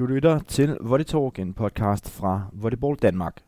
Du 0.00 0.06
lytter 0.06 0.38
til 0.38 0.76
Volley 0.80 1.04
Talk, 1.04 1.38
en 1.38 1.54
podcast 1.54 2.10
fra 2.10 2.46
Volleyball 2.52 2.96
Danmark. 2.96 3.42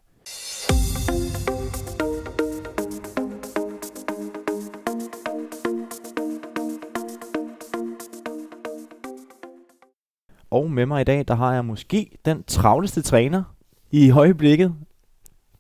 Og 10.51 10.71
med 10.71 10.87
mig 10.87 11.01
i 11.01 11.05
dag, 11.05 11.25
der 11.29 11.35
har 11.35 11.55
jeg 11.55 11.65
måske 11.65 12.11
den 12.25 12.45
travleste 12.47 13.03
træner 13.03 13.43
i 13.91 14.09
højeblikket. 14.09 14.75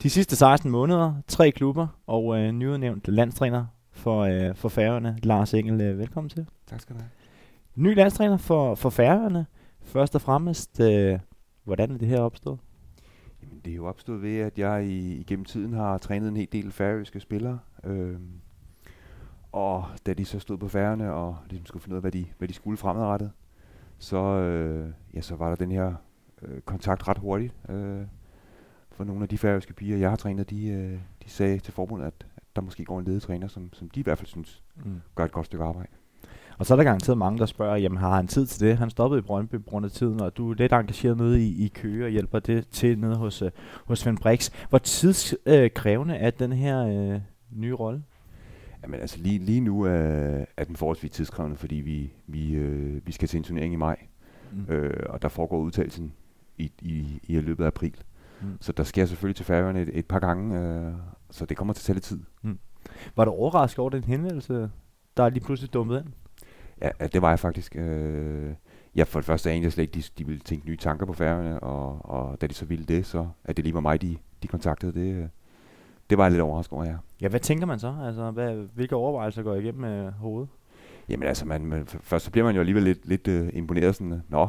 De 0.02 0.11
sidste 0.11 0.36
16 0.36 0.70
måneder, 0.70 1.14
tre 1.29 1.50
klubber 1.50 1.86
og 2.06 2.38
øh, 2.38 2.52
nyudnævnt 2.52 3.09
landstræner 3.09 3.66
for, 3.93 4.20
øh, 4.20 4.54
for 4.54 4.68
Færøerne. 4.68 5.18
Lars 5.22 5.54
Engel, 5.54 5.80
øh, 5.80 5.98
velkommen 5.98 6.30
til. 6.30 6.46
Tak 6.66 6.80
skal 6.80 6.96
du 6.96 7.00
have. 7.00 7.11
Ny 7.74 7.96
landstræner 7.96 8.36
for, 8.36 8.74
for 8.74 8.90
Færøerne. 8.90 9.46
Først 9.85 10.14
og 10.14 10.21
fremmest, 10.21 10.80
øh, 10.80 11.19
hvordan 11.64 11.91
er 11.91 11.99
det 11.99 12.09
her 12.09 12.21
opstået? 12.21 12.59
Jamen, 13.43 13.61
det 13.64 13.71
er 13.71 13.75
jo 13.77 13.86
opstået 13.86 14.23
ved, 14.23 14.39
at 14.39 14.59
jeg 14.59 14.86
i, 14.86 15.17
igennem 15.17 15.45
tiden 15.45 15.73
har 15.73 15.99
trænet 15.99 16.29
en 16.29 16.36
hel 16.36 16.49
del 16.53 16.73
færøske 16.73 17.21
spillere. 17.21 17.59
Øhm, 17.85 18.31
og 19.53 19.85
da 20.07 20.14
de 20.14 20.25
så 20.25 20.39
stod 20.39 20.59
på 20.59 20.68
færgerne 20.68 21.13
og 21.13 21.37
ligesom 21.50 21.67
skulle 21.67 21.82
finde 21.82 21.95
ud 21.95 21.99
af, 21.99 22.03
hvad 22.03 22.13
de, 22.13 22.26
hvad 22.39 22.49
de 22.49 22.54
skulle 22.54 22.76
fremadrettet, 22.76 23.31
så, 23.99 24.17
øh, 24.17 24.93
ja, 25.14 25.21
så 25.21 25.37
var 25.37 25.49
der 25.49 25.57
den 25.57 25.71
her 25.71 25.95
øh, 26.43 26.61
kontakt 26.61 27.09
ret 27.09 27.18
hurtigt. 27.18 27.54
Øh, 27.68 28.07
for 28.90 29.04
nogle 29.04 29.23
af 29.23 29.29
de 29.29 29.39
færøske 29.39 29.73
piger, 29.73 29.96
jeg 29.96 30.11
har 30.11 30.17
trænet, 30.17 30.51
de, 30.51 30.68
øh, 30.68 30.99
de 31.25 31.31
sagde 31.31 31.59
til 31.59 31.73
forbundet, 31.73 32.06
at, 32.06 32.27
at 32.37 32.42
der 32.56 32.62
måske 32.62 32.84
går 32.84 32.98
en 32.98 33.05
ledetræner, 33.05 33.48
som, 33.48 33.73
som 33.73 33.91
de 33.91 34.01
i 34.01 34.03
hvert 34.03 34.19
fald 34.19 34.28
synes 34.28 34.62
Mm. 34.84 35.01
gør 35.14 35.25
et 35.25 35.33
godt 35.33 35.47
stykke 35.47 35.64
arbejde. 35.64 35.89
Og 36.58 36.66
så 36.66 36.74
er 36.74 36.77
der 36.77 36.84
garanteret 36.84 37.19
mange, 37.19 37.38
der 37.38 37.47
spørger, 37.47 37.77
jamen 37.77 37.98
har 37.98 38.16
han 38.16 38.27
tid 38.27 38.47
til 38.47 38.69
det? 38.69 38.77
Han 38.78 38.91
stoppede 38.91 39.19
i 39.19 39.22
Brøndby 39.22 39.55
på 39.55 39.70
grund 39.70 39.84
af 39.86 39.91
tiden, 39.92 40.20
og 40.20 40.36
du 40.36 40.50
er 40.50 40.55
lidt 40.55 40.72
engageret 40.72 41.16
nede 41.16 41.47
i, 41.47 41.64
i 41.64 41.69
Køge 41.69 42.05
og 42.05 42.11
hjælper 42.11 42.38
det 42.38 42.69
til 42.69 42.98
nede 42.98 43.16
hos, 43.16 43.42
øh, 43.42 43.50
hos 43.84 43.98
Svend 43.98 44.19
Brix. 44.19 44.50
Hvor 44.69 44.78
tidskrævende 44.78 46.14
er 46.14 46.31
den 46.31 46.53
her 46.53 46.86
øh, 46.86 47.20
nye 47.50 47.75
rolle? 47.75 48.03
Jamen 48.83 49.00
altså 49.00 49.19
lige, 49.19 49.39
lige 49.39 49.61
nu 49.61 49.83
er, 49.83 50.44
er 50.56 50.64
den 50.64 50.77
forholdsvis 50.77 51.11
tidskrævende, 51.11 51.56
fordi 51.56 51.75
vi, 51.75 52.12
vi, 52.27 52.53
øh, 52.53 53.06
vi 53.06 53.12
skal 53.12 53.28
til 53.28 53.37
en 53.39 53.44
turnering 53.44 53.72
i 53.72 53.77
maj, 53.77 53.97
Mm. 54.69 54.75
øh, 54.75 55.06
og 55.09 55.22
der 55.22 55.28
foregår 55.28 55.59
udtalelsen 55.59 56.12
i, 56.59 56.72
i, 56.83 57.20
i 57.22 57.41
løbet 57.41 57.64
af 57.64 57.69
april. 57.69 57.94
Mm. 58.42 58.47
Så 58.61 58.72
der 58.72 58.83
sker 58.83 59.06
selvfølgelig 59.06 59.37
til 59.37 59.44
Færøerne 59.44 59.83
et, 59.83 59.91
et 59.92 60.06
par 60.06 60.19
gange, 60.19 60.61
øh, 60.61 60.92
så 61.31 61.47
det 61.47 61.56
kommer 61.56 61.75
til 61.75 61.81
at 61.81 61.84
tage 61.84 61.94
lidt 61.94 62.05
tid. 62.05 62.20
Var 63.16 63.25
du 63.25 63.31
overrasket 63.31 63.78
over 63.78 63.91
den 63.91 64.05
henvendelse, 64.05 64.70
der 65.16 65.22
er 65.22 65.28
lige 65.28 65.44
pludselig 65.44 65.72
dumpet 65.75 65.98
ind? 65.98 66.12
Ja, 66.81 66.91
det 67.12 67.23
var 67.23 67.28
jeg 67.28 67.39
faktisk. 67.39 67.77
Øh, 67.77 68.53
ja, 68.97 69.03
for 69.03 69.19
det 69.19 69.27
første 69.27 69.51
anede 69.51 69.65
jeg 69.65 69.73
slet 69.73 69.83
ikke, 69.83 69.95
de, 69.95 70.03
de 70.19 70.27
ville 70.27 70.41
tænke 70.41 70.67
nye 70.67 70.77
tanker 70.77 71.06
på 71.06 71.12
Færøerne, 71.12 71.61
og, 71.61 72.11
og 72.11 72.41
da 72.41 72.47
de 72.47 72.55
så 72.55 72.65
ville 72.65 72.84
det, 72.84 73.06
så 73.06 73.28
at 73.45 73.56
det 73.56 73.65
lige 73.65 73.75
var 73.75 73.81
mig, 73.81 74.03
de, 74.03 74.17
de 74.42 74.48
kontaktede, 74.48 74.93
det, 74.93 75.15
øh, 75.15 75.27
det 76.11 76.19
var 76.19 76.25
jeg 76.25 76.31
lidt 76.31 76.43
overrasket 76.43 76.73
over, 76.73 76.84
ja. 76.84 76.97
Ja, 77.20 77.28
hvad 77.28 77.41
tænker 77.41 77.67
man 77.67 77.78
så? 77.78 77.95
Altså, 78.05 78.31
hvad, 78.31 78.55
hvilke 78.75 78.97
overvejelser 78.97 79.43
går 79.43 79.55
igennem 79.55 79.84
øh, 79.84 80.12
hovedet? 80.12 80.48
Jamen 81.09 81.28
altså, 81.28 81.47
man, 81.47 81.67
man, 81.67 81.87
først 81.87 82.25
så 82.25 82.31
bliver 82.31 82.45
man 82.45 82.55
jo 82.55 82.61
alligevel 82.61 82.83
lidt, 82.83 83.09
lidt 83.09 83.28
øh, 83.28 83.48
imponeret, 83.53 83.95
sådan, 83.95 84.12
øh, 84.12 84.19
nå, 84.28 84.48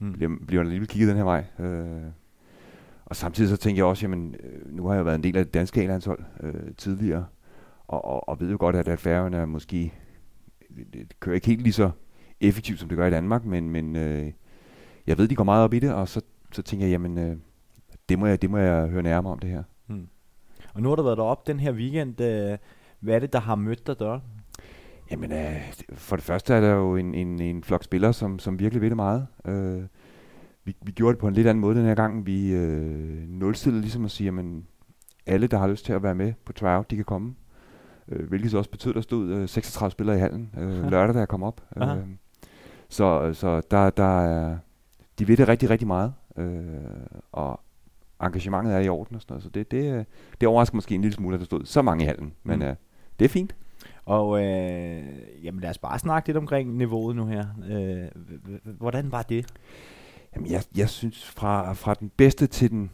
Mm. 0.00 0.12
bliver, 0.12 0.30
bliver 0.46 0.60
man 0.62 0.66
alligevel 0.66 0.88
kigget 0.88 1.08
den 1.08 1.16
her 1.16 1.24
vej. 1.24 1.44
Øh, 1.58 2.02
og 3.06 3.16
samtidig 3.16 3.50
så 3.50 3.56
tænker 3.56 3.78
jeg 3.78 3.86
også, 3.86 4.04
jamen, 4.06 4.34
øh, 4.42 4.76
nu 4.76 4.86
har 4.86 4.94
jeg 4.94 5.04
været 5.04 5.14
en 5.14 5.22
del 5.22 5.36
af 5.36 5.44
det 5.44 5.54
danske 5.54 5.82
A-landshold 5.82 6.18
øh, 6.40 6.74
tidligere, 6.76 7.26
og, 7.88 8.04
og, 8.04 8.28
og 8.28 8.40
ved 8.40 8.50
jo 8.50 8.56
godt, 8.60 8.76
at, 8.76 8.88
at 8.88 8.98
Færøerne 9.00 9.36
er 9.36 9.46
måske 9.46 9.94
det, 10.76 10.92
det 10.92 11.20
kører 11.20 11.34
ikke 11.34 11.46
helt 11.46 11.62
lige 11.62 11.72
så 11.72 11.90
effektivt, 12.40 12.80
som 12.80 12.88
det 12.88 12.98
gør 12.98 13.06
i 13.06 13.10
Danmark, 13.10 13.44
men, 13.44 13.70
men 13.70 13.96
øh, 13.96 14.32
jeg 15.06 15.18
ved, 15.18 15.28
de 15.28 15.34
går 15.34 15.44
meget 15.44 15.64
op 15.64 15.74
i 15.74 15.78
det, 15.78 15.94
og 15.94 16.08
så, 16.08 16.20
så 16.52 16.62
tænker 16.62 16.86
jeg, 16.86 16.92
jamen, 16.92 17.18
øh, 17.18 17.36
det, 18.08 18.18
må 18.18 18.26
jeg, 18.26 18.42
det 18.42 18.50
må 18.50 18.58
jeg 18.58 18.88
høre 18.88 19.02
nærmere 19.02 19.32
om 19.32 19.38
det 19.38 19.50
her. 19.50 19.62
Og 20.74 20.82
nu 20.82 20.88
har 20.88 20.96
du 20.96 21.02
været 21.02 21.18
deroppe 21.18 21.52
den 21.52 21.60
her 21.60 21.72
weekend. 21.72 22.20
Øh, 22.20 22.58
hvad 23.00 23.14
er 23.14 23.18
det, 23.18 23.32
der 23.32 23.40
har 23.40 23.54
mødt 23.54 23.86
dig 23.86 23.98
der? 23.98 24.20
Jamen, 25.10 25.32
øh, 25.32 25.72
for 25.92 26.16
det 26.16 26.24
første 26.24 26.54
er 26.54 26.60
der 26.60 26.74
jo 26.74 26.96
en, 26.96 27.14
en, 27.14 27.40
en 27.40 27.64
flok 27.64 27.84
spillere, 27.84 28.12
som, 28.12 28.38
som 28.38 28.58
virkelig 28.58 28.80
ved 28.80 28.88
det 28.88 28.96
meget. 28.96 29.26
Øh, 29.44 29.82
vi, 30.64 30.76
vi 30.82 30.92
gjorde 30.92 31.12
det 31.12 31.20
på 31.20 31.28
en 31.28 31.34
lidt 31.34 31.46
anden 31.46 31.60
måde 31.60 31.78
den 31.78 31.86
her 31.86 31.94
gang. 31.94 32.26
Vi 32.26 32.52
øh, 32.52 33.28
nulstillede 33.28 33.80
ligesom 33.80 34.04
at 34.04 34.10
sige, 34.10 34.24
jamen, 34.24 34.66
alle, 35.26 35.46
der 35.46 35.58
har 35.58 35.68
lyst 35.68 35.84
til 35.84 35.92
at 35.92 36.02
være 36.02 36.14
med 36.14 36.32
på 36.44 36.52
tryout, 36.52 36.90
de 36.90 36.96
kan 36.96 37.04
komme. 37.04 37.34
Øh, 38.08 38.28
hvilket 38.28 38.50
så 38.50 38.58
også 38.58 38.70
betød, 38.70 38.90
at 38.90 38.94
der 38.94 39.00
stod 39.00 39.28
øh, 39.30 39.48
36 39.48 39.90
spillere 39.90 40.16
i 40.16 40.20
hallen 40.20 40.50
øh, 40.58 40.84
lørdag, 40.90 41.14
da 41.14 41.18
jeg 41.18 41.28
kom 41.28 41.42
op. 41.42 41.60
Aha. 41.76 41.96
Øh, 41.96 42.02
så 42.88 43.30
så 43.34 43.60
der, 43.70 43.90
der 43.90 44.20
er, 44.20 44.58
de 45.18 45.28
ved 45.28 45.36
det 45.36 45.48
rigtig, 45.48 45.70
rigtig 45.70 45.86
meget. 45.86 46.14
Øh, 46.38 46.64
og 47.32 47.60
engagementet 48.22 48.74
er 48.74 48.78
i 48.78 48.88
orden 48.88 49.16
og 49.16 49.22
sådan 49.22 49.32
noget. 49.32 49.42
Så 49.42 49.48
det, 49.50 49.70
det, 49.70 49.92
øh, 49.94 50.04
det 50.40 50.48
overrasker 50.48 50.74
måske 50.76 50.94
en 50.94 51.00
lille 51.02 51.14
smule, 51.14 51.34
at 51.34 51.40
der 51.40 51.46
stod 51.46 51.64
så 51.64 51.82
mange 51.82 52.04
i 52.04 52.06
hallen. 52.06 52.32
Men 52.44 52.58
Mm. 52.58 52.64
øh, 52.64 52.74
det 53.18 53.24
er 53.24 53.28
fint. 53.28 53.56
Og 54.04 54.44
øh, 54.44 55.02
jamen 55.42 55.60
lad 55.60 55.70
os 55.70 55.78
bare 55.78 55.98
snakke 55.98 56.28
lidt 56.28 56.36
omkring 56.36 56.76
niveauet 56.76 57.16
nu 57.16 57.26
her. 57.26 57.44
Øh, 57.70 58.22
hvordan 58.64 59.12
var 59.12 59.22
det? 59.22 59.46
Jamen, 60.36 60.50
jeg, 60.50 60.62
jeg 60.76 60.88
synes, 60.88 61.24
fra, 61.26 61.72
fra 61.72 61.94
den 61.94 62.10
bedste 62.16 62.46
til 62.46 62.70
den 62.70 62.90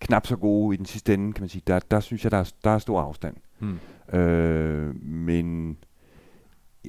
knap 0.00 0.26
så 0.26 0.36
gode 0.36 0.74
i 0.74 0.76
den 0.76 0.86
sidste 0.86 1.14
ende, 1.14 1.32
kan 1.32 1.42
man 1.42 1.48
sige, 1.48 1.62
der, 1.66 1.78
der 1.78 2.00
synes 2.00 2.24
jeg, 2.24 2.30
der 2.32 2.38
er, 2.38 2.52
der 2.64 2.70
er 2.70 2.78
stor 2.78 3.00
afstand. 3.00 3.36
Hmm. 3.58 3.78
Øh, 4.12 5.02
men 5.04 5.76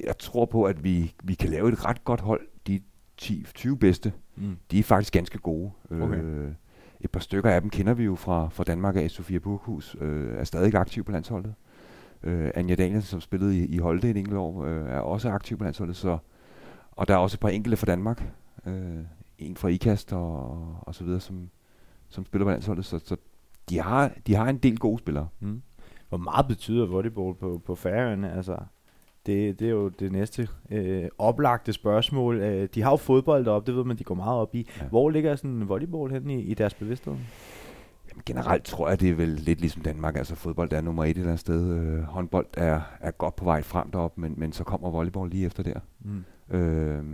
jeg 0.04 0.18
tror 0.18 0.44
på, 0.46 0.64
at 0.64 0.84
vi, 0.84 1.14
vi 1.24 1.34
kan 1.34 1.50
lave 1.50 1.72
et 1.72 1.84
ret 1.84 2.04
godt 2.04 2.20
hold. 2.20 2.40
De 2.66 2.80
10-20 3.22 3.74
bedste, 3.76 4.12
Mm. 4.38 4.56
de 4.70 4.78
er 4.78 4.82
faktisk 4.82 5.12
ganske 5.12 5.38
gode. 5.38 5.70
Okay. 5.90 6.22
Øh, 6.22 6.52
et 7.00 7.10
par 7.10 7.20
stykker 7.20 7.50
af 7.50 7.60
dem 7.60 7.70
kender 7.70 7.94
vi 7.94 8.04
jo 8.04 8.14
fra, 8.14 8.48
fra 8.48 8.64
Danmark 8.64 8.96
af. 8.96 9.10
Sofia 9.10 9.38
Burkhus 9.38 9.96
øh, 10.00 10.36
er 10.36 10.44
stadig 10.44 10.74
aktiv 10.74 11.04
på 11.04 11.12
landsholdet. 11.12 11.54
Øh, 12.22 12.50
Anja 12.54 12.74
Danielsen, 12.74 13.08
som 13.10 13.20
spillede 13.20 13.58
i, 13.58 13.66
i 13.66 13.78
Holte 13.78 14.10
et 14.10 14.16
enkelt 14.16 14.36
år, 14.36 14.64
øh, 14.64 14.88
er 14.88 14.98
også 14.98 15.28
aktiv 15.30 15.58
på 15.58 15.64
landsholdet. 15.64 15.96
Så, 15.96 16.18
og 16.92 17.08
der 17.08 17.14
er 17.14 17.18
også 17.18 17.36
et 17.36 17.40
par 17.40 17.48
enkelte 17.48 17.76
fra 17.76 17.86
Danmark. 17.86 18.32
Øh, 18.66 18.96
en 19.38 19.56
fra 19.56 19.68
IKAST 19.68 20.12
og, 20.12 20.58
og 20.80 20.94
så 20.94 21.04
videre, 21.04 21.20
som, 21.20 21.50
som 22.08 22.24
spiller 22.24 22.44
på 22.44 22.50
landsholdet. 22.50 22.84
Så, 22.84 22.98
så 23.04 23.16
de, 23.70 23.80
har, 23.80 24.12
de 24.26 24.34
har 24.34 24.48
en 24.48 24.58
del 24.58 24.78
gode 24.78 24.98
spillere. 24.98 25.28
Mm. 25.40 25.62
Hvor 26.08 26.18
meget 26.18 26.46
betyder 26.48 26.86
volleyball 26.86 27.34
på, 27.34 27.62
på 27.66 27.74
Færøerne? 27.74 28.32
Altså, 28.32 28.56
det, 29.26 29.58
det 29.58 29.66
er 29.66 29.70
jo 29.70 29.88
det 29.88 30.12
næste 30.12 30.48
øh, 30.70 31.08
oplagte 31.18 31.72
spørgsmål. 31.72 32.40
Øh, 32.40 32.68
de 32.74 32.82
har 32.82 32.90
jo 32.90 32.96
fodbold 32.96 33.44
deroppe, 33.44 33.66
det 33.66 33.78
ved 33.78 33.84
man, 33.84 33.96
de 33.96 34.04
går 34.04 34.14
meget 34.14 34.40
op 34.40 34.54
i. 34.54 34.68
Ja. 34.80 34.86
Hvor 34.86 35.10
ligger 35.10 35.36
sådan 35.36 35.68
volleyball 35.68 36.12
hen 36.12 36.30
i, 36.30 36.40
i 36.40 36.54
deres 36.54 36.74
bevidsthed? 36.74 37.14
Jamen, 38.10 38.22
generelt 38.26 38.64
tror 38.64 38.88
jeg, 38.88 39.00
det 39.00 39.10
er 39.10 39.14
vel 39.14 39.28
lidt 39.28 39.60
ligesom 39.60 39.82
Danmark. 39.82 40.16
Altså 40.16 40.34
fodbold 40.34 40.72
er 40.72 40.80
nummer 40.80 41.04
et 41.04 41.10
et 41.10 41.16
eller 41.16 41.28
andet 41.28 41.40
sted. 41.40 41.74
Øh, 41.74 42.02
håndbold 42.02 42.46
er, 42.56 42.80
er 43.00 43.10
godt 43.10 43.36
på 43.36 43.44
vej 43.44 43.62
frem 43.62 43.90
deroppe, 43.90 44.20
men, 44.20 44.34
men 44.36 44.52
så 44.52 44.64
kommer 44.64 44.90
volleyball 44.90 45.30
lige 45.30 45.46
efter 45.46 45.62
der. 45.62 45.80
Mm. 46.00 46.24
Øh, 46.56 47.04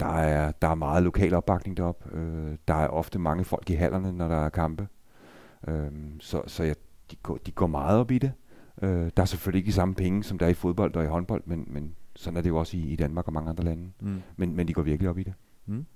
der, 0.00 0.06
er, 0.06 0.52
der 0.62 0.68
er 0.68 0.74
meget 0.74 1.02
lokal 1.02 1.34
opbakning 1.34 1.76
deroppe. 1.76 2.16
Øh, 2.16 2.56
der 2.68 2.74
er 2.74 2.88
ofte 2.88 3.18
mange 3.18 3.44
folk 3.44 3.70
i 3.70 3.74
hallerne, 3.74 4.12
når 4.12 4.28
der 4.28 4.44
er 4.44 4.48
kampe. 4.48 4.88
Øh, 5.68 5.90
så 6.20 6.42
så 6.46 6.62
jeg, 6.62 6.76
de, 7.12 7.16
går, 7.22 7.36
de 7.36 7.50
går 7.50 7.66
meget 7.66 7.98
op 8.00 8.10
i 8.10 8.18
det. 8.18 8.32
Øh, 8.82 9.10
der 9.16 9.22
er 9.22 9.24
selvfølgelig 9.24 9.58
ikke 9.58 9.66
de 9.68 9.72
samme 9.72 9.94
penge, 9.94 10.24
som 10.24 10.38
der 10.38 10.46
er 10.46 10.50
i 10.50 10.54
fodbold 10.54 10.96
og 10.96 11.04
i 11.04 11.06
håndbold, 11.06 11.42
men, 11.46 11.64
men 11.66 11.94
sådan 12.16 12.36
er 12.36 12.40
det 12.42 12.48
jo 12.50 12.56
også 12.56 12.76
i, 12.76 12.80
i 12.80 12.96
Danmark 12.96 13.26
og 13.26 13.32
mange 13.32 13.50
andre 13.50 13.64
lande. 13.64 13.90
Mm. 14.00 14.22
Men, 14.36 14.56
men 14.56 14.68
de 14.68 14.72
går 14.72 14.82
virkelig 14.82 15.10
op 15.10 15.18
i 15.18 15.22
det. 15.22 15.34
Mm. 15.66 15.86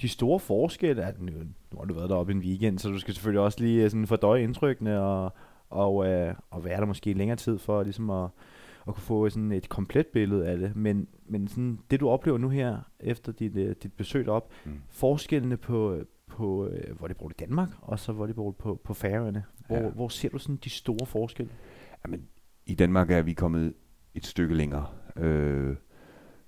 De 0.00 0.08
store 0.08 0.40
forskelle, 0.40 1.02
er, 1.02 1.12
nu, 1.18 1.32
nu 1.72 1.78
har 1.78 1.84
du 1.84 1.94
været 1.94 2.10
deroppe 2.10 2.32
en 2.32 2.38
weekend, 2.38 2.78
så 2.78 2.88
du 2.88 2.98
skal 2.98 3.14
selvfølgelig 3.14 3.40
også 3.40 3.60
lige 3.60 3.84
øh, 3.84 3.90
sådan 3.90 4.06
fordøje 4.06 4.42
indtrykkene 4.42 5.00
og, 5.00 5.32
og, 5.70 6.06
øh, 6.06 6.34
og 6.50 6.64
være 6.64 6.80
der 6.80 6.86
måske 6.86 7.12
længere 7.12 7.36
tid 7.36 7.58
for 7.58 7.82
ligesom 7.82 8.10
at, 8.10 8.28
at 8.88 8.94
kunne 8.94 9.02
få 9.02 9.28
sådan 9.28 9.52
et 9.52 9.68
komplet 9.68 10.06
billede 10.06 10.46
af 10.46 10.58
det. 10.58 10.76
Men, 10.76 11.08
men 11.26 11.48
sådan, 11.48 11.78
det 11.90 12.00
du 12.00 12.08
oplever 12.08 12.38
nu 12.38 12.48
her, 12.48 12.78
efter 13.00 13.32
dit, 13.32 13.56
øh, 13.56 13.74
dit 13.82 13.92
besøg 13.92 14.28
op, 14.28 14.50
Mm. 14.64 14.72
forskellene 14.88 15.56
på, 15.56 15.98
på 16.34 16.66
øh, 16.66 17.00
volleyball 17.00 17.30
i 17.30 17.34
Danmark, 17.40 17.68
og 17.80 17.98
så 17.98 18.12
volleyball 18.12 18.52
på, 18.58 18.80
på 18.84 18.94
Færøerne. 18.94 19.44
Hvor, 19.66 19.76
Ja. 19.76 19.88
hvor 19.88 20.08
ser 20.08 20.28
du 20.28 20.38
sådan 20.38 20.56
de 20.56 20.70
store 20.70 21.06
forskelle? 21.06 21.52
Jamen, 22.06 22.22
i 22.66 22.74
Danmark 22.74 23.10
er 23.10 23.22
vi 23.22 23.32
kommet 23.32 23.74
et 24.14 24.26
stykke 24.26 24.54
længere. 24.54 24.86
Øh, 25.16 25.76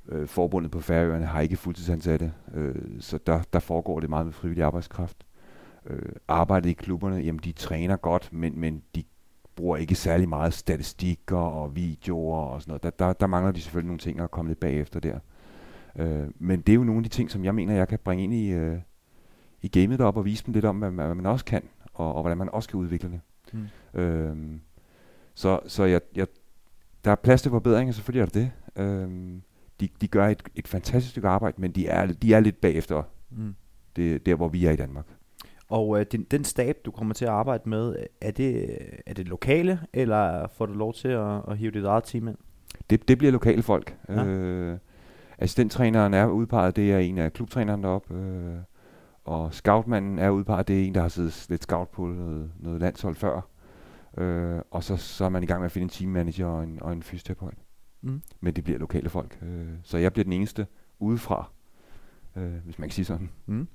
øh, 0.08 0.26
forbundet 0.28 0.70
på 0.70 0.80
Færøerne 0.80 1.26
har 1.26 1.40
ikke 1.40 1.56
fuldtidsansatte, 1.56 2.32
øh, 2.54 2.74
så 3.00 3.18
der, 3.26 3.42
der 3.52 3.58
foregår 3.58 4.00
det 4.00 4.10
meget 4.10 4.26
med 4.26 4.32
frivillig 4.32 4.64
arbejdskraft. 4.64 5.26
Øh, 5.86 6.12
arbejdet 6.28 6.70
i 6.70 6.72
klubberne, 6.72 7.16
jamen 7.16 7.40
de 7.44 7.52
træner 7.52 7.96
godt, 7.96 8.32
men, 8.32 8.60
men 8.60 8.82
de 8.94 9.04
bruger 9.56 9.76
ikke 9.76 9.94
særlig 9.94 10.28
meget 10.28 10.52
statistikker 10.54 11.36
og 11.36 11.76
videoer 11.76 12.38
og 12.38 12.62
sådan 12.62 12.70
noget. 12.70 12.82
Der, 12.82 12.90
der, 12.90 13.12
der 13.12 13.26
mangler 13.26 13.52
de 13.52 13.60
selvfølgelig 13.60 13.86
nogle 13.88 13.98
ting 13.98 14.20
at 14.20 14.30
komme 14.30 14.50
lidt 14.50 14.60
bagefter 14.60 15.00
der. 15.00 15.18
Øh, 15.96 16.28
men 16.38 16.60
det 16.60 16.72
er 16.72 16.74
jo 16.76 16.84
nogle 16.84 16.98
af 16.98 17.02
de 17.02 17.08
ting, 17.08 17.30
som 17.30 17.44
jeg 17.44 17.54
mener, 17.54 17.74
jeg 17.74 17.88
kan 17.88 17.98
bringe 18.04 18.24
ind 18.24 18.34
i, 18.34 18.48
øh, 18.50 18.78
i 19.66 19.80
gamet 19.80 19.98
deroppe 19.98 20.20
og 20.20 20.24
vise 20.24 20.44
dem 20.46 20.54
lidt 20.54 20.64
om, 20.64 20.76
hvad, 20.78 20.90
man- 20.90 21.06
hvad 21.06 21.14
man 21.14 21.26
også 21.26 21.44
kan, 21.44 21.62
og, 21.94 22.14
og 22.14 22.20
hvordan 22.22 22.38
man 22.38 22.48
også 22.52 22.68
kan 22.68 22.80
udvikle 22.80 23.10
det. 23.10 23.20
Mm. 23.94 24.00
Øhm, 24.00 24.60
så 25.34 25.60
så 25.66 25.84
jeg, 25.84 26.00
jeg, 26.16 26.26
der 27.04 27.10
er 27.10 27.14
plads 27.14 27.42
til 27.42 27.50
forbedringer, 27.50 27.92
selvfølgelig 27.92 28.20
er 28.22 28.26
der 28.26 28.40
det. 28.40 28.82
Øhm, 28.84 29.42
de, 29.80 29.88
de 30.00 30.08
gør 30.08 30.26
et, 30.28 30.42
et 30.54 30.68
fantastisk 30.68 31.10
stykke 31.10 31.28
arbejde, 31.28 31.60
men 31.60 31.70
de 31.72 31.86
er, 31.86 32.06
de 32.06 32.34
er 32.34 32.40
lidt 32.40 32.60
bagefter 32.60 33.02
Mm. 33.30 33.54
Det 33.96 34.14
er 34.14 34.18
der, 34.18 34.34
hvor 34.34 34.48
vi 34.48 34.66
er 34.66 34.70
i 34.70 34.76
Danmark. 34.76 35.04
Og 35.68 36.00
øh, 36.00 36.06
den, 36.12 36.22
den 36.30 36.44
stab, 36.44 36.76
du 36.84 36.90
kommer 36.90 37.14
til 37.14 37.24
at 37.24 37.30
arbejde 37.30 37.68
med, 37.68 37.96
er 38.20 38.30
det, 38.30 38.78
er 39.06 39.14
det 39.14 39.28
lokale, 39.28 39.80
eller 39.92 40.46
får 40.48 40.66
du 40.66 40.72
lov 40.72 40.94
til 40.94 41.08
at, 41.08 41.40
at 41.48 41.58
hive 41.58 41.70
dit 41.70 41.84
eget 41.84 42.04
team 42.04 42.28
ind? 42.28 42.36
Det, 42.90 43.08
det 43.08 43.18
bliver 43.18 43.32
lokale 43.32 43.62
folk. 43.62 43.96
Ja. 44.08 44.24
Øh, 44.24 44.78
assistenttræneren 45.38 46.14
er 46.14 46.26
udpeget, 46.26 46.76
det 46.76 46.92
er 46.92 46.98
en 46.98 47.18
af 47.18 47.32
klubtræneren 47.32 47.82
deroppe. 47.82 48.14
Øh, 48.14 48.56
og 49.26 49.54
scoutmanden 49.54 50.18
er 50.18 50.30
udpeget, 50.30 50.68
det 50.68 50.80
er 50.80 50.84
en, 50.84 50.94
der 50.94 51.00
har 51.00 51.08
siddet 51.08 51.46
lidt 51.48 51.62
scout 51.62 51.88
på 51.88 52.06
noget, 52.06 52.50
noget 52.58 52.80
landshold 52.80 53.14
før. 53.14 53.40
Øh, 54.18 54.60
og 54.70 54.84
så, 54.84 54.96
så 54.96 55.24
er 55.24 55.28
man 55.28 55.42
i 55.42 55.46
gang 55.46 55.60
med 55.60 55.66
at 55.66 55.72
finde 55.72 55.82
en 55.84 55.88
teammanager 55.88 56.46
og 56.46 56.62
en, 56.64 56.82
og 56.82 56.92
en 56.92 57.02
fysioterapeut. 57.02 57.54
Mm. 58.02 58.22
Men 58.40 58.54
det 58.54 58.64
bliver 58.64 58.78
lokale 58.78 59.08
folk. 59.08 59.38
Øh, 59.42 59.68
så 59.82 59.98
jeg 59.98 60.12
bliver 60.12 60.24
den 60.24 60.32
eneste 60.32 60.66
udefra, 60.98 61.50
øh, 62.36 62.54
hvis 62.64 62.78
man 62.78 62.88
kan 62.88 62.94
sige 62.94 63.04
sådan. 63.04 63.30
Mm. 63.46 63.68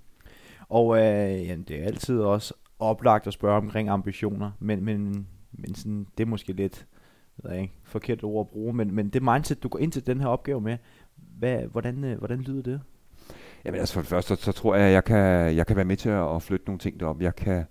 Og 0.69 0.97
øh, 0.97 1.47
jamen, 1.47 1.63
det 1.63 1.81
er 1.81 1.85
altid 1.85 2.19
også 2.19 2.53
oplagt 2.79 3.27
at 3.27 3.33
spørge 3.33 3.57
omkring 3.57 3.89
ambitioner, 3.89 4.51
men, 4.59 4.85
men, 4.85 5.27
men 5.51 5.75
sådan, 5.75 6.07
det 6.17 6.23
er 6.23 6.27
måske 6.27 6.53
lidt 6.53 6.87
ved 7.43 7.51
jeg 7.51 7.61
ikke, 7.61 7.73
forkert 7.83 8.23
ord 8.23 8.47
at 8.47 8.51
bruge, 8.51 8.73
men, 8.73 8.95
men 8.95 9.09
det 9.09 9.23
mindset, 9.23 9.63
du 9.63 9.67
går 9.67 9.79
ind 9.79 9.91
til 9.91 10.07
den 10.07 10.19
her 10.19 10.27
opgave 10.27 10.61
med, 10.61 10.77
hvad, 11.15 11.63
hvordan, 11.63 12.03
øh, 12.03 12.17
hvordan 12.17 12.41
lyder 12.41 12.61
det? 12.61 12.81
Jamen 13.65 13.79
altså 13.79 13.93
for 13.93 14.01
det 14.01 14.09
første, 14.09 14.35
så, 14.35 14.41
så 14.41 14.51
tror 14.51 14.75
jeg, 14.75 14.87
at 14.87 14.93
jeg 14.93 15.03
kan, 15.03 15.55
jeg 15.55 15.67
kan 15.67 15.75
være 15.75 15.85
med 15.85 15.97
til 15.97 16.09
at, 16.09 16.35
at 16.35 16.41
flytte 16.41 16.65
nogle 16.65 16.79
ting 16.79 16.99
derop. 16.99 17.21
Jeg 17.21 17.35
kan, 17.35 17.65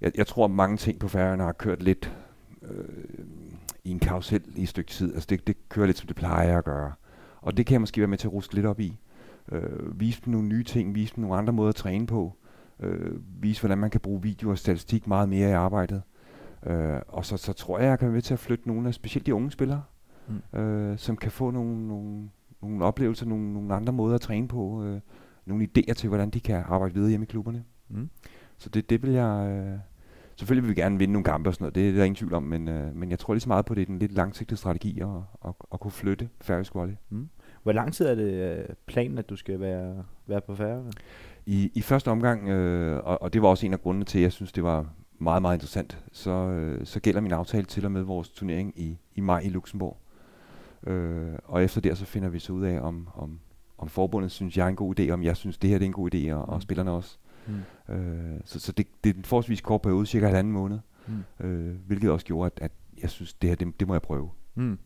jeg, 0.00 0.12
jeg 0.14 0.26
tror, 0.26 0.44
at 0.44 0.50
mange 0.50 0.76
ting 0.76 0.98
på 0.98 1.08
færgerne 1.08 1.42
har 1.42 1.52
kørt 1.52 1.82
lidt 1.82 2.16
øh, 2.62 3.24
i 3.84 3.90
en 3.90 3.98
karusel 3.98 4.42
i 4.56 4.62
et 4.62 4.68
stykke 4.68 4.90
tid. 4.90 5.14
Altså 5.14 5.26
det, 5.30 5.46
det 5.46 5.68
kører 5.68 5.86
lidt, 5.86 5.98
som 5.98 6.06
det 6.06 6.16
plejer 6.16 6.58
at 6.58 6.64
gøre. 6.64 6.92
Og 7.40 7.56
det 7.56 7.66
kan 7.66 7.72
jeg 7.72 7.80
måske 7.80 8.00
være 8.00 8.08
med 8.08 8.18
til 8.18 8.28
at 8.28 8.32
ruske 8.32 8.54
lidt 8.54 8.66
op 8.66 8.80
i. 8.80 8.98
Øh, 9.52 10.00
vise 10.00 10.20
dem 10.24 10.32
nogle 10.32 10.48
nye 10.48 10.64
ting, 10.64 10.94
vise 10.94 11.16
dem 11.16 11.22
nogle 11.22 11.36
andre 11.36 11.52
måder 11.52 11.68
at 11.68 11.74
træne 11.74 12.06
på. 12.06 12.36
Øh, 12.80 13.42
vise, 13.42 13.60
hvordan 13.60 13.78
man 13.78 13.90
kan 13.90 14.00
bruge 14.00 14.22
video 14.22 14.50
og 14.50 14.58
statistik 14.58 15.06
meget 15.06 15.28
mere 15.28 15.48
i 15.48 15.52
arbejdet. 15.52 16.02
Øh, 16.66 17.00
og 17.08 17.24
så, 17.24 17.36
så 17.36 17.52
tror 17.52 17.78
jeg, 17.78 17.88
jeg 17.88 17.98
kan 17.98 18.08
være 18.08 18.14
med 18.14 18.22
til 18.22 18.34
at 18.34 18.40
flytte 18.40 18.68
nogle 18.68 18.88
af 18.88 18.94
specielt 18.94 19.26
de 19.26 19.34
unge 19.34 19.50
spillere, 19.50 19.82
mm. 20.28 20.60
øh, 20.60 20.98
som 20.98 21.16
kan 21.16 21.30
få 21.30 21.50
nogle, 21.50 21.88
nogle, 21.88 22.30
nogle 22.68 22.84
oplevelser, 22.84 23.26
nogle, 23.26 23.52
nogle 23.52 23.74
andre 23.74 23.92
måder 23.92 24.14
at 24.14 24.20
træne 24.20 24.48
på, 24.48 24.84
øh, 24.84 25.00
nogle 25.46 25.68
idéer 25.68 25.92
til, 25.92 26.08
hvordan 26.08 26.30
de 26.30 26.40
kan 26.40 26.64
arbejde 26.66 26.94
videre 26.94 27.10
hjemme 27.10 27.24
i 27.24 27.26
klubberne. 27.26 27.64
Mm. 27.88 28.10
Så 28.58 28.68
det, 28.68 28.90
det 28.90 29.02
vil 29.02 29.10
jeg... 29.10 29.48
Øh, 29.48 29.78
selvfølgelig 30.36 30.68
vil 30.68 30.76
vi 30.76 30.80
gerne 30.80 30.98
vinde 30.98 31.12
nogle 31.12 31.24
kampe 31.24 31.50
og 31.50 31.54
sådan 31.54 31.64
noget, 31.64 31.74
det 31.74 31.88
er 31.88 31.92
der 31.92 32.04
ingen 32.04 32.16
tvivl 32.16 32.34
om, 32.34 32.42
men, 32.42 32.68
øh, 32.68 32.96
men 32.96 33.10
jeg 33.10 33.18
tror 33.18 33.34
lige 33.34 33.40
så 33.40 33.48
meget 33.48 33.64
på, 33.64 33.74
det 33.74 33.82
er 33.82 33.86
den 33.86 33.98
lidt 33.98 34.12
langsigtede 34.12 34.60
strategi 34.60 35.00
at, 35.00 35.08
at, 35.44 35.54
at 35.72 35.80
kunne 35.80 35.90
flytte 35.90 36.28
færøsk 36.40 36.74
volley. 36.74 36.94
Mm. 37.10 37.28
Hvor 37.62 37.72
lang 37.72 37.92
tid 37.92 38.06
er 38.06 38.14
det 38.14 38.58
øh, 38.58 38.64
planen, 38.86 39.18
at 39.18 39.30
du 39.30 39.36
skal 39.36 39.60
være, 39.60 40.04
være 40.26 40.40
på 40.40 40.54
færre? 40.54 40.84
I, 41.46 41.70
I 41.74 41.80
første 41.80 42.10
omgang, 42.10 42.48
øh, 42.48 43.00
og, 43.04 43.22
og 43.22 43.32
det 43.32 43.42
var 43.42 43.48
også 43.48 43.66
en 43.66 43.72
af 43.72 43.80
grundene 43.80 44.04
til, 44.04 44.18
at 44.18 44.22
jeg 44.22 44.32
synes, 44.32 44.52
det 44.52 44.64
var 44.64 44.86
meget, 45.18 45.42
meget 45.42 45.56
interessant, 45.56 46.04
så, 46.12 46.30
øh, 46.30 46.86
så 46.86 47.00
gælder 47.00 47.20
min 47.20 47.32
aftale 47.32 47.64
til 47.64 47.84
og 47.84 47.92
med 47.92 48.02
vores 48.02 48.28
turnering 48.28 48.72
i, 48.76 48.98
i 49.14 49.20
maj 49.20 49.40
i 49.40 49.48
Luxembourg. 49.48 49.96
Øh, 50.86 51.34
og 51.44 51.64
efter 51.64 51.80
det, 51.80 51.98
så 51.98 52.04
finder 52.04 52.28
vi 52.28 52.38
så 52.38 52.52
ud 52.52 52.64
af, 52.64 52.80
om, 52.80 53.08
om, 53.14 53.40
om 53.78 53.88
forbundet 53.88 54.30
synes, 54.30 54.56
jeg 54.56 54.64
er 54.64 54.68
en 54.68 54.76
god 54.76 55.00
idé, 55.00 55.10
om 55.10 55.22
jeg 55.22 55.36
synes, 55.36 55.58
det 55.58 55.70
her 55.70 55.78
det 55.78 55.84
er 55.84 55.88
en 55.88 55.92
god 55.92 56.14
idé, 56.14 56.32
og, 56.32 56.46
mm. 56.46 56.52
og 56.52 56.62
spillerne 56.62 56.90
også. 56.90 57.18
Mm. 57.46 57.94
Øh, 57.94 58.40
så 58.44 58.60
så 58.60 58.72
det, 58.72 58.86
det 59.04 59.10
er 59.10 59.18
en 59.18 59.24
forholdsvis 59.24 59.60
kort 59.60 59.82
periode, 59.82 60.06
cirka 60.06 60.26
halvanden 60.26 60.52
måned, 60.52 60.78
mm. 61.06 61.46
øh, 61.46 61.76
hvilket 61.86 62.10
også 62.10 62.26
gjorde, 62.26 62.46
at, 62.46 62.64
at 62.64 62.72
jeg 63.02 63.10
synes, 63.10 63.34
det 63.34 63.50
her, 63.50 63.56
det, 63.56 63.80
det 63.80 63.88
må 63.88 63.94
jeg 63.94 64.02
prøve. 64.02 64.30
Mm. 64.54 64.78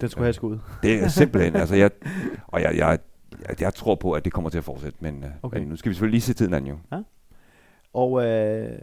Den 0.00 0.08
skulle 0.08 0.22
øh, 0.22 0.26
have 0.26 0.32
skud. 0.32 0.58
Det 0.82 1.02
er 1.02 1.08
simpelthen, 1.08 1.56
altså 1.56 1.74
jeg, 1.74 1.90
og 2.52 2.62
jeg, 2.62 2.76
jeg, 2.76 2.98
jeg, 3.48 3.60
jeg 3.60 3.74
tror 3.74 3.94
på, 3.94 4.12
at 4.12 4.24
det 4.24 4.32
kommer 4.32 4.50
til 4.50 4.58
at 4.58 4.64
fortsætte, 4.64 4.98
men, 5.00 5.24
øh, 5.24 5.30
okay. 5.42 5.58
men 5.58 5.68
nu 5.68 5.76
skal 5.76 5.90
vi 5.90 5.94
selvfølgelig 5.94 6.14
lige 6.14 6.20
se 6.20 6.34
tiden 6.34 6.54
an 6.54 6.66
jo. 6.66 6.78
Ja. 6.92 7.02
Og 7.92 8.26
øh, 8.26 8.78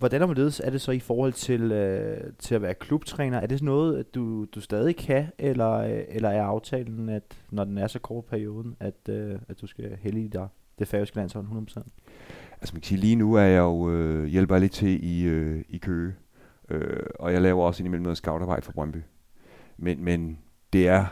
hvordan 0.00 0.22
er 0.22 0.70
det 0.70 0.80
så 0.80 0.90
i 0.92 0.98
forhold 0.98 1.32
til, 1.32 1.72
øh, 1.72 2.32
til 2.38 2.54
at 2.54 2.62
være 2.62 2.74
klubtræner? 2.74 3.38
Er 3.38 3.46
det 3.46 3.62
noget, 3.62 4.14
du, 4.14 4.44
du 4.44 4.60
stadig 4.60 4.96
kan, 4.96 5.26
eller, 5.38 5.72
øh, 5.72 6.02
eller 6.08 6.28
er 6.28 6.42
aftalen, 6.42 7.08
at 7.08 7.22
når 7.50 7.64
den 7.64 7.78
er 7.78 7.86
så 7.86 7.98
kort 7.98 8.24
perioden, 8.24 8.76
at, 8.80 9.08
øh, 9.08 9.38
at 9.48 9.60
du 9.60 9.66
skal 9.66 9.98
hælde 10.02 10.28
dig 10.28 10.48
det 10.78 10.88
færøske 10.88 11.16
landshold 11.16 11.46
100%? 11.46 11.82
Altså 12.60 12.74
man 12.74 12.80
kan 12.80 12.82
sige, 12.82 13.00
lige 13.00 13.16
nu 13.16 13.34
er 13.34 13.42
jeg 13.42 13.58
jo 13.58 13.90
øh, 13.90 14.24
hjælper 14.26 14.58
lidt 14.58 14.72
til 14.72 15.04
i, 15.04 15.24
øh, 15.24 15.64
i 15.68 15.78
Køge, 15.78 16.14
øh, 16.68 17.02
og 17.18 17.32
jeg 17.32 17.42
laver 17.42 17.64
også 17.64 17.82
indimellem 17.82 18.02
noget 18.02 18.16
scoutarbejde 18.16 18.62
for 18.62 18.72
Brøndby. 18.72 19.02
Men, 19.76 20.04
men 20.04 20.38
det, 20.72 20.88
er, 20.88 21.06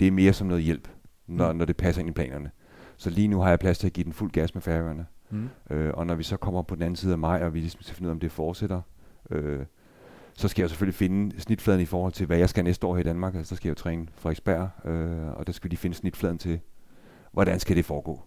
det 0.00 0.06
er 0.06 0.12
mere 0.12 0.32
som 0.32 0.46
noget 0.46 0.62
hjælp, 0.62 0.88
når, 1.26 1.52
mm. 1.52 1.58
når 1.58 1.64
det 1.64 1.76
passer 1.76 2.00
ind 2.00 2.10
i 2.10 2.12
planerne. 2.12 2.50
Så 2.96 3.10
lige 3.10 3.28
nu 3.28 3.40
har 3.40 3.48
jeg 3.48 3.58
plads 3.58 3.78
til 3.78 3.86
at 3.86 3.92
give 3.92 4.04
den 4.04 4.12
fuld 4.12 4.30
gas 4.30 4.54
med 4.54 4.62
færøerne. 4.62 5.06
Mm. 5.30 5.48
Øh, 5.70 5.90
og 5.94 6.06
når 6.06 6.14
vi 6.14 6.22
så 6.22 6.36
kommer 6.36 6.62
på 6.62 6.74
den 6.74 6.82
anden 6.82 6.96
side 6.96 7.12
af 7.12 7.18
maj, 7.18 7.42
og 7.42 7.54
vi 7.54 7.60
ligesom 7.60 7.82
skal 7.82 7.96
finde 7.96 8.06
ud 8.06 8.10
af, 8.10 8.14
om 8.14 8.20
det 8.20 8.32
fortsætter, 8.32 8.80
øh, 9.30 9.60
så 10.34 10.48
skal 10.48 10.62
jeg 10.62 10.70
selvfølgelig 10.70 10.94
finde 10.94 11.40
snitfladen 11.40 11.80
i 11.80 11.84
forhold 11.84 12.12
til, 12.12 12.26
hvad 12.26 12.38
jeg 12.38 12.48
skal 12.48 12.64
næste 12.64 12.86
år 12.86 12.94
her 12.94 13.00
i 13.00 13.04
Danmark. 13.04 13.34
Altså, 13.34 13.48
så 13.48 13.56
skal 13.56 13.68
jeg 13.68 13.78
jo 13.78 13.82
træne 13.82 14.06
Frederiksberg, 14.14 14.68
øh, 14.84 15.38
og 15.38 15.46
der 15.46 15.52
skal 15.52 15.70
de 15.70 15.76
finde 15.76 15.96
snitfladen 15.96 16.38
til, 16.38 16.60
hvordan 17.32 17.60
skal 17.60 17.76
det 17.76 17.84
foregå. 17.84 18.22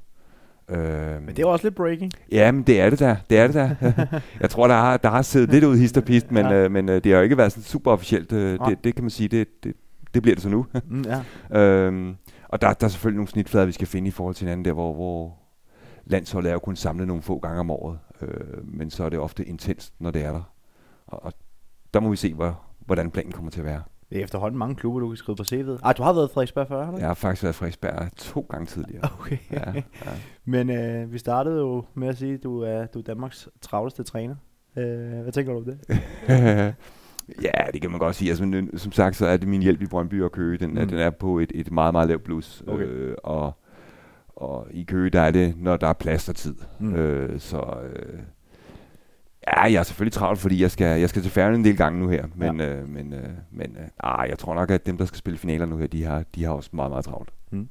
Øh, 0.70 1.22
men 1.22 1.36
det 1.36 1.40
er 1.40 1.46
også 1.46 1.66
lidt 1.66 1.76
breaking. 1.76 2.12
Ja, 2.32 2.52
men 2.52 2.64
det 2.64 2.82
er 2.82 2.90
det 2.90 3.00
da. 3.00 3.18
Det 3.30 3.38
er 3.38 3.48
det 3.48 3.56
da. 3.56 3.76
jeg 4.42 4.50
tror, 4.50 4.68
der 4.68 4.76
har, 4.76 4.98
der 4.98 5.10
har 5.10 5.22
siddet 5.22 5.50
lidt 5.50 5.64
ud 5.64 5.76
i 5.76 5.80
histerpist, 5.80 6.32
men, 6.32 6.46
ja. 6.46 6.54
øh, 6.54 6.72
men 6.72 6.90
øh, 6.90 7.04
det 7.04 7.12
har 7.12 7.18
jo 7.18 7.24
ikke 7.24 7.38
været 7.38 7.52
sådan 7.52 7.64
super 7.64 7.92
officielt. 7.92 8.32
Øh, 8.32 8.60
det, 8.68 8.84
det 8.84 8.96
kan 8.96 9.04
man 9.04 9.10
sige, 9.10 9.28
det, 9.30 9.64
det, 9.64 9.74
det 10.14 10.22
bliver 10.22 10.36
det 10.36 10.44
så 10.44 10.50
nu. 10.50 10.66
mm, 10.90 11.06
ja. 11.52 11.60
øhm, 11.60 12.16
og 12.50 12.62
der, 12.62 12.74
der 12.74 12.86
er 12.86 12.90
selvfølgelig 12.90 13.18
nogle 13.18 13.28
snitflader, 13.28 13.66
vi 13.66 13.72
skal 13.72 13.88
finde 13.88 14.08
i 14.08 14.12
forhold 14.12 14.36
til 14.36 14.46
hinanden 14.46 14.66
der, 14.66 14.72
hvor, 14.72 14.94
hvor 14.94 15.38
landsholdet 16.06 16.50
er 16.50 16.54
jo 16.54 16.60
kun 16.60 16.76
samlet 16.76 17.08
nogle 17.08 17.24
få 17.24 17.40
gange 17.40 17.60
om 17.60 17.72
året, 17.72 18.00
øh, 18.22 18.68
men 18.68 18.90
så 18.90 19.04
er 19.04 19.10
det 19.10 19.20
ofte 19.20 19.46
intenst, 19.46 19.94
når 20.00 20.12
det 20.12 20.24
er 20.24 20.32
der. 20.32 20.42
Og, 21.08 21.24
og 21.24 21.34
der 21.94 22.00
må 22.00 22.10
vi 22.10 22.16
se, 22.16 22.34
hvor, 22.34 22.62
hvordan 22.80 23.12
planen 23.12 23.32
kommer 23.32 23.52
til 23.52 23.60
at 23.60 23.66
være. 23.66 23.82
Det 24.10 24.20
er 24.20 24.24
efterhånden 24.24 24.60
mange 24.60 24.76
klubber, 24.76 25.00
du 25.00 25.08
kan 25.08 25.18
skrive 25.18 25.36
på 25.36 25.44
CV'et. 25.44 25.80
Ah, 25.84 25.98
du 25.98 26.04
har 26.04 26.14
været 26.14 26.32
Frederiksberg 26.32 26.68
før, 26.68 26.86
har 26.86 26.92
du 26.92 26.98
Jeg 26.98 27.08
har 27.08 27.14
faktisk 27.14 27.44
været 27.44 27.56
Frederiksberg 27.56 28.12
to 28.18 28.46
gange 28.50 28.66
tidligere. 28.66 29.10
Okay. 29.20 29.38
Ja, 29.52 29.72
ja. 29.76 29.82
Men 30.46 30.70
øh, 30.70 31.14
vi 31.14 31.18
startede 31.18 31.60
jo 31.60 31.84
med 31.94 32.08
at 32.08 32.18
sige, 32.18 32.34
at 32.34 32.44
du 32.44 32.62
er, 32.62 32.86
du 32.86 33.00
er 33.00 33.04
Danmarks 33.04 33.50
travleste 33.62 34.04
træner. 34.04 34.36
Øh, 34.78 35.22
hvad 35.22 35.32
tænker 35.32 35.54
du 35.54 35.60
om 35.60 35.66
det? 35.66 35.80
ja, 37.46 37.52
det 37.74 37.82
kan 37.82 37.92
man 37.92 38.00
godt 38.00 38.16
sige. 38.16 38.30
Altså, 38.30 38.68
som 38.76 38.92
sagt, 38.92 39.16
så 39.16 39.26
er 39.26 39.38
det 39.38 39.48
min 39.48 39.62
hjælp 39.62 39.82
i 39.82 39.86
Brøndby 39.86 40.24
og 40.24 40.32
Køge. 40.32 40.58
Den, 40.58 40.70
mm. 40.70 40.88
den 40.88 41.00
er 41.00 41.10
på 41.10 41.40
et, 41.40 41.52
et 41.56 41.72
meget, 41.72 41.94
meget 41.94 42.08
lavt 42.08 42.24
plus. 42.24 42.64
Okay. 42.68 42.86
Øh, 42.86 43.16
og, 43.24 43.58
og 44.36 44.68
i 44.72 44.84
Køge, 44.84 45.10
der 45.10 45.22
er 45.22 45.32
det, 45.32 45.54
når 45.58 45.78
der 45.78 45.88
er 45.88 45.94
plads 45.94 46.30
og 46.30 46.36
tid. 46.36 46.56
Mm. 46.80 46.96
Øh, 46.96 47.40
så 47.40 47.58
øh, 47.84 48.20
ja, 49.48 49.62
jeg 49.62 49.74
er 49.80 49.84
selvfølgelig 49.84 50.14
travlt, 50.14 50.40
fordi 50.40 50.62
jeg 50.62 50.72
skal, 50.72 51.00
jeg 51.00 51.10
skal 51.10 51.22
til 51.22 51.32
færgen 51.32 51.56
en 51.56 51.66
del 51.66 51.78
gange 51.78 52.00
nu 52.00 52.08
her. 52.08 52.26
Men, 52.36 52.60
ja. 52.60 52.76
øh, 52.76 52.90
men, 52.90 53.14
øh, 53.14 53.30
men 53.52 53.78
øh, 53.80 53.88
ah, 54.00 54.30
jeg 54.30 54.40
tror 54.40 54.54
nok, 54.54 54.72
at 54.72 54.86
dem, 54.86 54.98
der 54.98 55.06
skal 55.06 55.18
spille 55.18 55.38
finaler 55.40 55.66
nu 55.66 55.78
her, 55.78 55.88
de 55.88 56.04
har, 56.04 56.24
de 56.36 56.44
har 56.44 56.52
også 56.52 56.70
meget, 56.74 56.92
meget 56.92 57.06
travlt. 57.06 57.30
Mm. 57.52 57.70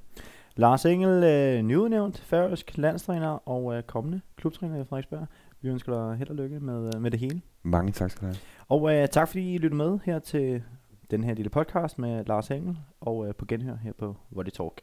Lars 0.56 0.84
Engel, 0.84 1.24
øh, 1.24 1.62
nyudnævnt 1.62 2.18
færøsk 2.18 2.72
landstræner 2.78 3.48
og 3.48 3.74
øh, 3.74 3.82
kommende 3.82 4.20
klubtræner 4.36 4.80
i 4.80 4.84
Frederiksberg. 4.84 5.26
Vi 5.62 5.68
ønsker 5.68 5.92
dig 5.92 6.18
held 6.18 6.28
og 6.28 6.36
lykke 6.36 6.60
med, 6.60 6.90
øh, 6.94 7.02
med 7.02 7.10
det 7.10 7.20
hele. 7.20 7.40
Mange 7.62 7.92
tak 7.92 8.10
skal 8.10 8.20
du 8.20 8.26
have. 8.26 8.36
Og 8.68 8.94
øh, 8.94 9.08
tak 9.08 9.28
fordi 9.28 9.54
I 9.54 9.58
lyttede 9.58 9.76
med 9.76 9.98
her 10.04 10.18
til 10.18 10.62
den 11.10 11.24
her 11.24 11.34
lille 11.34 11.50
podcast 11.50 11.98
med 11.98 12.24
Lars 12.24 12.50
Engel, 12.50 12.78
og 13.00 13.26
øh, 13.28 13.34
på 13.34 13.44
genhør 13.44 13.76
her 13.76 13.92
på 13.98 14.16
Volley 14.30 14.50
Talk. 14.50 14.80